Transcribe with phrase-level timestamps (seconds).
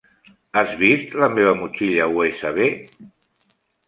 [0.59, 2.65] Has vist la meva motxilla USB?